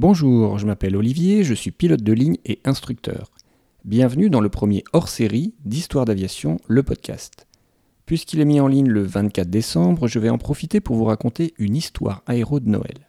Bonjour, 0.00 0.60
je 0.60 0.66
m'appelle 0.66 0.94
Olivier, 0.94 1.42
je 1.42 1.54
suis 1.54 1.72
pilote 1.72 2.04
de 2.04 2.12
ligne 2.12 2.36
et 2.44 2.60
instructeur. 2.64 3.32
Bienvenue 3.84 4.30
dans 4.30 4.40
le 4.40 4.48
premier 4.48 4.84
hors-série 4.92 5.54
d'Histoire 5.64 6.04
d'aviation, 6.04 6.58
le 6.68 6.84
podcast. 6.84 7.48
Puisqu'il 8.06 8.38
est 8.38 8.44
mis 8.44 8.60
en 8.60 8.68
ligne 8.68 8.88
le 8.88 9.02
24 9.02 9.50
décembre, 9.50 10.06
je 10.06 10.20
vais 10.20 10.28
en 10.28 10.38
profiter 10.38 10.80
pour 10.80 10.94
vous 10.94 11.06
raconter 11.06 11.52
une 11.58 11.74
histoire 11.74 12.22
aéro 12.26 12.60
de 12.60 12.68
Noël. 12.68 13.08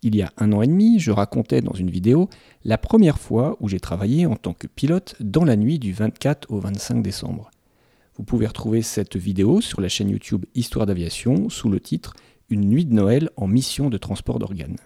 Il 0.00 0.16
y 0.16 0.22
a 0.22 0.32
un 0.38 0.54
an 0.54 0.62
et 0.62 0.66
demi, 0.66 0.98
je 0.98 1.10
racontais 1.10 1.60
dans 1.60 1.74
une 1.74 1.90
vidéo 1.90 2.30
la 2.64 2.78
première 2.78 3.18
fois 3.18 3.58
où 3.60 3.68
j'ai 3.68 3.78
travaillé 3.78 4.24
en 4.24 4.36
tant 4.36 4.54
que 4.54 4.66
pilote 4.66 5.16
dans 5.20 5.44
la 5.44 5.56
nuit 5.56 5.78
du 5.78 5.92
24 5.92 6.50
au 6.50 6.58
25 6.58 7.02
décembre. 7.02 7.50
Vous 8.16 8.24
pouvez 8.24 8.46
retrouver 8.46 8.80
cette 8.80 9.18
vidéo 9.18 9.60
sur 9.60 9.82
la 9.82 9.90
chaîne 9.90 10.08
YouTube 10.08 10.46
Histoire 10.54 10.86
d'aviation 10.86 11.50
sous 11.50 11.68
le 11.68 11.80
titre 11.80 12.14
Une 12.48 12.66
nuit 12.66 12.86
de 12.86 12.94
Noël 12.94 13.28
en 13.36 13.46
mission 13.46 13.90
de 13.90 13.98
transport 13.98 14.38
d'organes. 14.38 14.78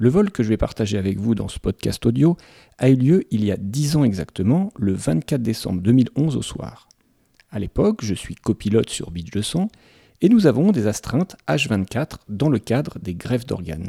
Le 0.00 0.08
vol 0.08 0.30
que 0.30 0.44
je 0.44 0.48
vais 0.48 0.56
partager 0.56 0.96
avec 0.96 1.18
vous 1.18 1.34
dans 1.34 1.48
ce 1.48 1.58
podcast 1.58 2.06
audio 2.06 2.36
a 2.78 2.88
eu 2.88 2.94
lieu 2.94 3.24
il 3.32 3.44
y 3.44 3.50
a 3.50 3.56
10 3.56 3.96
ans 3.96 4.04
exactement, 4.04 4.72
le 4.78 4.92
24 4.92 5.42
décembre 5.42 5.82
2011 5.82 6.36
au 6.36 6.42
soir. 6.42 6.88
À 7.50 7.58
l'époque, 7.58 8.04
je 8.04 8.14
suis 8.14 8.36
copilote 8.36 8.90
sur 8.90 9.10
Beach 9.10 9.32
200 9.32 9.66
et 10.20 10.28
nous 10.28 10.46
avons 10.46 10.70
des 10.70 10.86
astreintes 10.86 11.34
H24 11.48 12.18
dans 12.28 12.48
le 12.48 12.60
cadre 12.60 13.00
des 13.00 13.16
greffes 13.16 13.44
d'organes. 13.44 13.88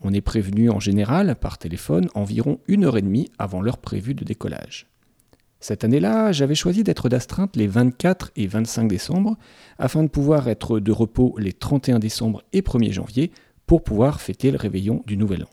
On 0.00 0.12
est 0.12 0.20
prévenu 0.20 0.70
en 0.70 0.80
général 0.80 1.36
par 1.36 1.58
téléphone 1.58 2.08
environ 2.16 2.58
une 2.66 2.84
heure 2.84 2.98
et 2.98 3.02
demie 3.02 3.30
avant 3.38 3.62
l'heure 3.62 3.78
prévue 3.78 4.14
de 4.14 4.24
décollage. 4.24 4.88
Cette 5.60 5.84
année-là, 5.84 6.32
j'avais 6.32 6.56
choisi 6.56 6.82
d'être 6.82 7.08
d'astreinte 7.08 7.54
les 7.54 7.68
24 7.68 8.32
et 8.34 8.48
25 8.48 8.88
décembre 8.88 9.36
afin 9.78 10.02
de 10.02 10.08
pouvoir 10.08 10.48
être 10.48 10.80
de 10.80 10.92
repos 10.92 11.36
les 11.38 11.52
31 11.52 12.00
décembre 12.00 12.42
et 12.52 12.62
1er 12.62 12.92
janvier 12.92 13.30
pour 13.68 13.84
pouvoir 13.84 14.20
fêter 14.20 14.50
le 14.50 14.56
réveillon 14.56 15.04
du 15.06 15.18
Nouvel 15.18 15.44
An. 15.44 15.48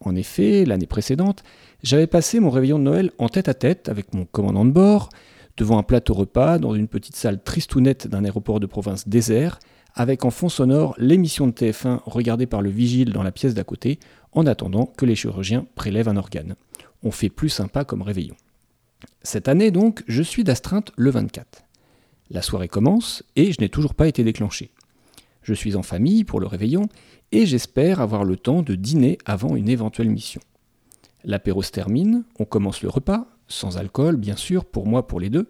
En 0.00 0.14
effet, 0.14 0.64
l'année 0.64 0.86
précédente, 0.86 1.42
j'avais 1.82 2.06
passé 2.06 2.38
mon 2.38 2.50
réveillon 2.50 2.78
de 2.78 2.84
Noël 2.84 3.10
en 3.18 3.28
tête 3.28 3.48
à 3.48 3.54
tête 3.54 3.88
avec 3.88 4.14
mon 4.14 4.24
commandant 4.24 4.64
de 4.64 4.70
bord, 4.70 5.08
devant 5.56 5.76
un 5.76 5.82
plateau 5.82 6.14
repas 6.14 6.58
dans 6.58 6.74
une 6.74 6.86
petite 6.86 7.16
salle 7.16 7.42
tristounette 7.42 8.06
d'un 8.06 8.24
aéroport 8.24 8.60
de 8.60 8.66
province 8.66 9.08
désert, 9.08 9.58
avec 9.94 10.24
en 10.24 10.30
fond 10.30 10.48
sonore 10.48 10.94
l'émission 10.98 11.48
de 11.48 11.52
TF1 11.52 12.00
regardée 12.06 12.46
par 12.46 12.62
le 12.62 12.70
vigile 12.70 13.12
dans 13.12 13.24
la 13.24 13.32
pièce 13.32 13.54
d'à 13.54 13.64
côté, 13.64 13.98
en 14.30 14.46
attendant 14.46 14.86
que 14.86 15.04
les 15.04 15.16
chirurgiens 15.16 15.66
prélèvent 15.74 16.08
un 16.08 16.16
organe. 16.16 16.54
On 17.02 17.10
fait 17.10 17.28
plus 17.28 17.48
sympa 17.48 17.84
comme 17.84 18.02
réveillon. 18.02 18.36
Cette 19.22 19.48
année 19.48 19.72
donc, 19.72 20.04
je 20.06 20.22
suis 20.22 20.44
d'astreinte 20.44 20.92
le 20.96 21.10
24. 21.10 21.64
La 22.30 22.40
soirée 22.40 22.68
commence 22.68 23.24
et 23.34 23.52
je 23.52 23.60
n'ai 23.60 23.68
toujours 23.68 23.94
pas 23.94 24.06
été 24.06 24.22
déclenché. 24.22 24.70
Je 25.42 25.54
suis 25.54 25.76
en 25.76 25.82
famille 25.82 26.24
pour 26.24 26.40
le 26.40 26.46
réveillon 26.46 26.88
et 27.32 27.46
j'espère 27.46 28.00
avoir 28.00 28.24
le 28.24 28.36
temps 28.36 28.62
de 28.62 28.74
dîner 28.74 29.18
avant 29.24 29.56
une 29.56 29.68
éventuelle 29.68 30.10
mission. 30.10 30.40
L'apéro 31.24 31.62
se 31.62 31.70
termine, 31.70 32.24
on 32.38 32.44
commence 32.44 32.82
le 32.82 32.88
repas, 32.88 33.26
sans 33.48 33.76
alcool 33.78 34.16
bien 34.16 34.36
sûr, 34.36 34.64
pour 34.64 34.86
moi 34.86 35.06
pour 35.06 35.20
les 35.20 35.30
deux. 35.30 35.46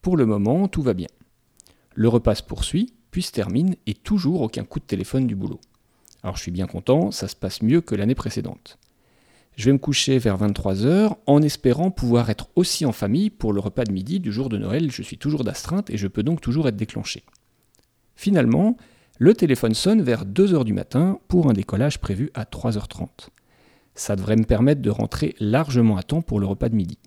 Pour 0.00 0.16
le 0.16 0.26
moment, 0.26 0.68
tout 0.68 0.82
va 0.82 0.94
bien. 0.94 1.08
Le 1.94 2.08
repas 2.08 2.34
se 2.34 2.42
poursuit, 2.42 2.94
puis 3.10 3.22
se 3.22 3.32
termine 3.32 3.76
et 3.86 3.94
toujours 3.94 4.42
aucun 4.42 4.64
coup 4.64 4.80
de 4.80 4.84
téléphone 4.84 5.26
du 5.26 5.36
boulot. 5.36 5.60
Alors 6.22 6.36
je 6.36 6.42
suis 6.42 6.50
bien 6.50 6.66
content, 6.66 7.10
ça 7.10 7.28
se 7.28 7.36
passe 7.36 7.62
mieux 7.62 7.80
que 7.80 7.94
l'année 7.94 8.14
précédente. 8.14 8.78
Je 9.56 9.66
vais 9.66 9.72
me 9.72 9.78
coucher 9.78 10.18
vers 10.18 10.38
23h 10.38 11.16
en 11.26 11.42
espérant 11.42 11.90
pouvoir 11.90 12.30
être 12.30 12.48
aussi 12.56 12.86
en 12.86 12.92
famille 12.92 13.28
pour 13.28 13.52
le 13.52 13.60
repas 13.60 13.84
de 13.84 13.92
midi 13.92 14.18
du 14.18 14.32
jour 14.32 14.48
de 14.48 14.56
Noël. 14.56 14.90
Je 14.90 15.02
suis 15.02 15.18
toujours 15.18 15.44
d'astreinte 15.44 15.90
et 15.90 15.98
je 15.98 16.08
peux 16.08 16.22
donc 16.22 16.40
toujours 16.40 16.68
être 16.68 16.76
déclenché. 16.76 17.22
Finalement, 18.16 18.76
le 19.22 19.34
téléphone 19.34 19.72
sonne 19.72 20.02
vers 20.02 20.26
2h 20.26 20.64
du 20.64 20.72
matin 20.72 21.20
pour 21.28 21.48
un 21.48 21.52
décollage 21.52 22.00
prévu 22.00 22.32
à 22.34 22.42
3h30. 22.42 23.28
Ça 23.94 24.16
devrait 24.16 24.34
me 24.34 24.42
permettre 24.42 24.82
de 24.82 24.90
rentrer 24.90 25.36
largement 25.38 25.96
à 25.96 26.02
temps 26.02 26.22
pour 26.22 26.40
le 26.40 26.46
repas 26.46 26.68
de 26.68 26.74
midi. 26.74 26.98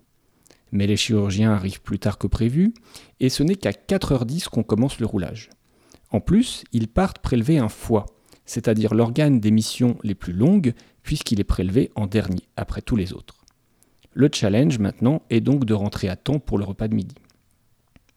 Mais 0.72 0.86
les 0.86 0.96
chirurgiens 0.96 1.52
arrivent 1.52 1.82
plus 1.82 1.98
tard 1.98 2.16
que 2.16 2.26
prévu, 2.26 2.72
et 3.20 3.28
ce 3.28 3.42
n'est 3.42 3.54
qu'à 3.54 3.72
4h10 3.72 4.48
qu'on 4.48 4.62
commence 4.62 4.98
le 4.98 5.04
roulage. 5.04 5.50
En 6.10 6.20
plus, 6.20 6.64
ils 6.72 6.88
partent 6.88 7.18
prélever 7.18 7.58
un 7.58 7.68
foie, 7.68 8.06
c'est-à-dire 8.46 8.94
l'organe 8.94 9.38
d'émission 9.38 9.98
les 10.02 10.14
plus 10.14 10.32
longues, 10.32 10.72
puisqu'il 11.02 11.38
est 11.38 11.44
prélevé 11.44 11.90
en 11.96 12.06
dernier, 12.06 12.44
après 12.56 12.80
tous 12.80 12.96
les 12.96 13.12
autres. 13.12 13.44
Le 14.14 14.30
challenge 14.32 14.78
maintenant 14.78 15.20
est 15.28 15.42
donc 15.42 15.66
de 15.66 15.74
rentrer 15.74 16.08
à 16.08 16.16
temps 16.16 16.38
pour 16.38 16.56
le 16.56 16.64
repas 16.64 16.88
de 16.88 16.94
midi. 16.94 17.16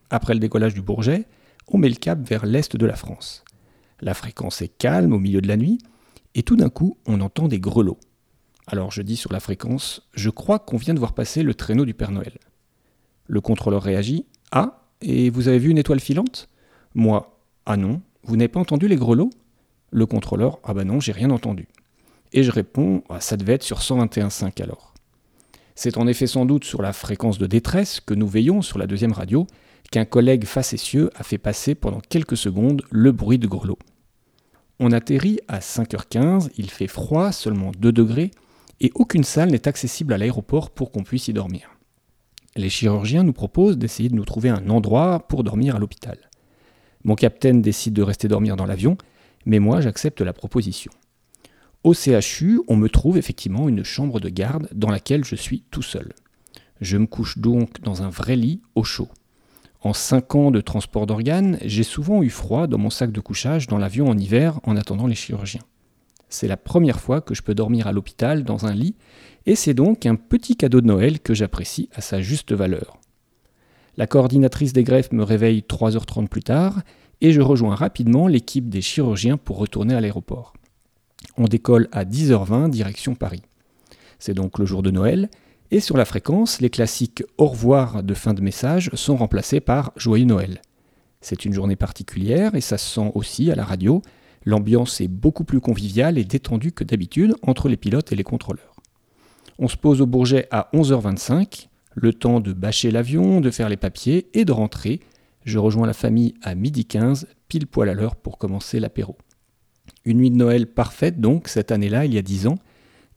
Après 0.09 0.35
le 0.35 0.40
décollage 0.40 0.73
du 0.73 0.81
Bourget, 0.81 1.25
on 1.68 1.78
met 1.78 1.90
le 1.90 1.96
cap 1.96 2.25
vers 2.25 2.46
l'est 2.46 2.78
de 2.78 2.85
la 2.85 2.96
France. 2.96 3.44
La 4.01 4.13
fréquence 4.13 4.61
est 4.61 4.69
calme 4.77 5.13
au 5.13 5.19
milieu 5.19 5.41
de 5.41 5.47
la 5.47 5.57
nuit, 5.57 5.79
et 6.35 6.43
tout 6.43 6.55
d'un 6.55 6.69
coup, 6.69 6.97
on 7.05 7.21
entend 7.21 7.47
des 7.47 7.59
grelots. 7.59 7.99
Alors 8.67 8.91
je 8.91 9.01
dis 9.01 9.15
sur 9.15 9.33
la 9.33 9.39
fréquence, 9.39 10.07
je 10.13 10.29
crois 10.29 10.59
qu'on 10.59 10.77
vient 10.77 10.93
de 10.93 10.99
voir 10.99 11.13
passer 11.13 11.43
le 11.43 11.53
traîneau 11.53 11.85
du 11.85 11.93
Père 11.93 12.11
Noël. 12.11 12.37
Le 13.27 13.41
contrôleur 13.41 13.81
réagit 13.81 14.25
Ah, 14.51 14.83
et 15.01 15.29
vous 15.29 15.47
avez 15.47 15.59
vu 15.59 15.71
une 15.71 15.77
étoile 15.77 15.99
filante? 15.99 16.49
Moi 16.93 17.39
Ah 17.65 17.77
non, 17.77 18.01
vous 18.23 18.37
n'avez 18.37 18.47
pas 18.47 18.59
entendu 18.59 18.87
les 18.87 18.95
grelots? 18.95 19.31
Le 19.91 20.05
contrôleur 20.05 20.59
Ah 20.63 20.73
bah 20.73 20.83
non, 20.83 20.99
j'ai 20.99 21.11
rien 21.11 21.31
entendu. 21.31 21.67
Et 22.31 22.43
je 22.43 22.51
réponds 22.51 23.03
ah, 23.09 23.19
Ça 23.19 23.37
devait 23.37 23.53
être 23.53 23.63
sur 23.63 23.79
121.5 23.79 24.61
alors. 24.61 24.93
C'est 25.73 25.97
en 25.97 26.07
effet 26.07 26.27
sans 26.27 26.45
doute 26.45 26.66
sur 26.66 26.81
la 26.81 26.93
fréquence 26.93 27.37
de 27.39 27.47
détresse 27.47 28.01
que 28.01 28.13
nous 28.13 28.27
veillons 28.27 28.61
sur 28.61 28.77
la 28.77 28.85
deuxième 28.85 29.13
radio 29.13 29.47
qu'un 29.91 30.05
collègue 30.05 30.45
facétieux 30.45 31.09
a 31.16 31.23
fait 31.23 31.37
passer 31.37 31.73
pendant 31.73 32.01
quelques 32.01 32.37
secondes 32.37 32.83
le 32.91 33.11
bruit 33.11 33.39
de 33.39 33.47
grelots. 33.47 33.79
On 34.79 34.91
atterrit 34.91 35.40
à 35.47 35.59
5h15, 35.59 36.51
il 36.57 36.69
fait 36.69 36.88
froid, 36.88 37.31
seulement 37.34 37.72
2 37.78 37.91
degrés, 37.91 38.31
et 38.79 38.91
aucune 38.95 39.25
salle 39.25 39.51
n'est 39.51 39.67
accessible 39.67 40.13
à 40.13 40.17
l'aéroport 40.17 40.69
pour 40.69 40.91
qu'on 40.91 41.03
puisse 41.03 41.28
y 41.28 41.34
dormir. 41.34 41.69
Les 42.56 42.69
chirurgiens 42.69 43.23
nous 43.23 43.34
proposent 43.34 43.78
d'essayer 43.78 44.09
de 44.09 44.16
nous 44.16 44.25
trouver 44.25 44.50
un 44.50 44.69
endroit 44.69 45.28
pour 45.28 45.44
dormir 45.44 45.75
à 45.75 45.79
l'hôpital. 45.79 46.17
Mon 47.03 47.16
capitaine 47.16 47.62
décide 47.62 47.94
de 47.94 48.01
rester 48.01 48.28
dormir 48.28 48.56
dans 48.56 48.66
l'avion, 48.66 48.97
mais 49.45 49.59
moi 49.59 49.81
j'accepte 49.81 50.22
la 50.22 50.34
proposition. 50.34 50.91
Au 51.84 51.94
CHU, 51.94 52.61
on 52.67 52.75
me 52.75 52.90
trouve 52.90 53.17
effectivement 53.17 53.69
une 53.69 53.84
chambre 53.84 54.19
de 54.19 54.29
garde 54.29 54.69
dans 54.73 54.90
laquelle 54.90 55.23
je 55.23 55.35
suis 55.35 55.63
tout 55.72 55.81
seul. 55.81 56.13
Je 56.81 56.97
me 56.97 57.06
couche 57.06 57.38
donc 57.38 57.81
dans 57.81 58.01
un 58.03 58.09
vrai 58.09 58.35
lit 58.35 58.61
au 58.75 58.84
chaud. 58.84 59.09
En 59.81 59.94
5 59.94 60.35
ans 60.35 60.51
de 60.51 60.59
transport 60.59 61.07
d'organes, 61.07 61.57
j'ai 61.63 61.84
souvent 61.84 62.22
eu 62.22 62.29
froid 62.29 62.67
dans 62.67 62.78
mon 62.78 62.90
sac 62.90 63.13
de 63.13 63.22
couchage 63.22 63.67
dans 63.67 63.78
l'avion 63.78 64.09
en 64.09 64.17
hiver 64.17 64.59
en 64.63 64.75
attendant 64.75 65.07
les 65.07 65.16
chirurgiens. 65.16 65.62
C'est 66.28 66.50
la 66.50 66.57
première 66.57 67.00
fois 67.00 67.22
que 67.22 67.34
je 67.34 67.41
peux 67.41 67.56
dormir 67.56 67.88
à 67.88 67.94
l'hôpital 67.94 68.44
dans 68.44 68.66
un 68.66 68.73
lit, 68.73 68.95
et 69.45 69.56
c'est 69.56 69.73
donc 69.73 70.06
un 70.06 70.16
petit 70.16 70.57
cadeau 70.57 70.81
de 70.81 70.88
Noël 70.88 71.22
que 71.22 71.34
j'apprécie 71.34 71.90
à 71.94 72.01
sa 72.01 72.22
juste 72.22 72.51
valeur. 72.51 73.00
La 73.95 74.06
coordinatrice 74.06 74.73
des 74.73 74.84
greffes 74.84 75.13
me 75.13 75.23
réveille 75.23 75.63
3h30 75.67 76.28
plus 76.28 76.44
tard, 76.44 76.81
et 77.22 77.31
je 77.31 77.41
rejoins 77.41 77.75
rapidement 77.75 78.28
l'équipe 78.28 78.69
des 78.69 78.81
chirurgiens 78.81 79.38
pour 79.38 79.57
retourner 79.57 79.96
à 79.96 80.01
l'aéroport. 80.01 80.53
On 81.38 81.46
décolle 81.46 81.88
à 81.94 82.03
10h20 82.03 82.69
direction 82.69 83.16
Paris. 83.16 83.41
C'est 84.19 84.34
donc 84.34 84.59
le 84.59 84.66
jour 84.66 84.84
de 84.84 84.91
Noël, 84.91 85.29
et 85.72 85.80
sur 85.80 85.97
la 85.97 86.06
fréquence, 86.06 86.62
les 86.62 86.69
classiques 86.69 87.24
au 87.38 87.46
revoir 87.46 88.02
de 88.02 88.13
fin 88.13 88.34
de 88.34 88.41
message 88.41 88.90
sont 88.94 89.16
remplacés 89.16 89.59
par 89.59 89.91
Joyeux 89.96 90.25
Noël. 90.25 90.62
C'est 91.22 91.46
une 91.46 91.53
journée 91.53 91.75
particulière 91.75 92.56
et 92.56 92.62
ça 92.62 92.78
se 92.78 92.96
sent 92.96 93.12
aussi 93.13 93.52
à 93.52 93.56
la 93.56 93.66
radio. 93.66 94.02
L'ambiance 94.46 95.00
est 95.02 95.08
beaucoup 95.08 95.44
plus 95.44 95.59
conviviale 95.59 96.18
et 96.18 96.24
détendue 96.24 96.72
que 96.72 96.84
d'habitude 96.84 97.35
entre 97.44 97.69
les 97.69 97.78
pilotes 97.78 98.12
et 98.12 98.16
les 98.16 98.24
contrôleurs. 98.24 98.78
On 99.59 99.68
se 99.68 99.75
pose 99.75 100.02
au 100.02 100.06
Bourget 100.06 100.47
à 100.50 100.69
11h25, 100.74 101.68
le 101.94 102.13
temps 102.13 102.40
de 102.40 102.53
bâcher 102.53 102.90
l'avion, 102.90 103.41
de 103.41 103.52
faire 103.52 103.69
les 103.69 103.78
papiers 103.78 104.29
et 104.34 104.46
de 104.46 104.52
rentrer. 104.52 105.02
Je 105.44 105.59
rejoins 105.59 105.85
la 105.85 105.94
famille 105.94 106.35
à 106.41 106.56
midi 106.56 106.85
15, 106.85 107.28
pile 107.47 107.68
poil 107.68 107.90
à 107.90 107.94
l'heure 107.94 108.16
pour 108.16 108.38
commencer 108.38 108.79
l'apéro. 108.79 109.18
Une 110.06 110.18
nuit 110.18 110.31
de 110.31 110.38
Noël 110.38 110.66
parfaite 110.66 111.19
donc 111.19 111.47
cette 111.47 111.72
année-là, 111.72 112.06
il 112.06 112.13
y 112.13 112.18
a 112.18 112.22
10 112.22 112.47
ans, 112.47 112.58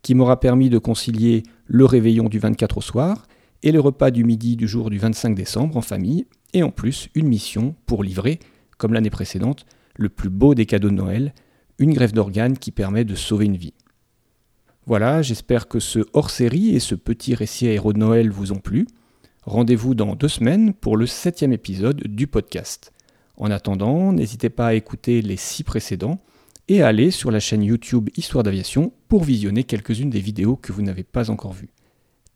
qui 0.03 0.15
m'aura 0.15 0.41
permis 0.41 0.69
de 0.69 0.79
concilier 0.79 1.45
le 1.67 1.85
réveillon 1.85 2.29
du 2.29 2.39
24 2.39 2.79
au 2.79 2.81
soir 2.81 3.27
et 3.63 3.73
le 3.73 3.81
repas 3.81 4.11
du 4.11 4.25
midi 4.25 4.57
du 4.57 4.67
jour 4.67 4.91
du 4.91 4.99
25 4.99 5.35
décembre 5.35 5.77
en 5.77 5.83
famille, 5.83 6.27
et 6.53 6.63
en 6.63 6.71
plus 6.71 7.09
une 7.15 7.29
mission 7.29 7.75
pour 7.87 8.03
livrer, 8.03 8.41
comme 8.77 8.93
l'année 8.93 9.11
précédente, 9.11 9.65
le 9.97 10.09
plus 10.09 10.31
beau 10.31 10.55
des 10.55 10.67
cadeaux 10.67 10.91
de 10.91 10.95
Noël, 10.95 11.33
une 11.79 11.95
greffe 11.95 12.13
d'organes 12.13 12.59
qui 12.59 12.73
permet 12.73 13.05
de 13.05 13.15
sauver 13.15 13.47
une 13.47 13.57
vie. 13.57 13.75
Voilà, 14.87 15.23
j'espère 15.23 15.69
que 15.69 15.79
ce 15.79 16.01
hors-série 16.13 16.75
et 16.75 16.81
ce 16.81 16.97
petit 16.97 17.35
récit 17.35 17.69
aéro 17.69 17.93
de 17.93 17.99
Noël 17.99 18.31
vous 18.31 18.53
ont 18.53 18.59
plu. 18.59 18.89
Rendez-vous 19.45 19.95
dans 19.95 20.17
deux 20.17 20.29
semaines 20.29 20.75
pour 20.75 20.97
le 20.97 21.07
septième 21.07 21.53
épisode 21.53 22.03
du 22.09 22.27
podcast. 22.27 22.93
En 23.37 23.51
attendant, 23.51 24.13
n'hésitez 24.13 24.51
pas 24.51 24.69
à 24.69 24.75
écouter 24.75 25.23
les 25.23 25.37
six 25.37 25.63
précédents 25.63 26.21
et 26.69 26.83
aller 26.83 27.11
sur 27.11 27.31
la 27.31 27.41
chaîne 27.41 27.63
YouTube 27.63 28.11
Histoire 28.17 28.45
d'aviation 28.45 28.93
pour 29.09 29.25
visionner 29.25 29.65
quelques-unes 29.65 30.11
des 30.11 30.21
vidéos 30.21 30.57
que 30.57 30.73
vous 30.73 30.83
n'avez 30.83 31.03
pas 31.03 31.31
encore 31.31 31.53
vues. 31.53 31.71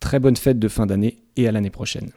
Très 0.01 0.21
bonne 0.21 0.37
fête 0.37 0.59
de 0.59 0.69
fin 0.69 0.87
d'année 0.87 1.19
et 1.37 1.49
à 1.49 1.53
l'année 1.53 1.71
prochaine. 1.71 2.11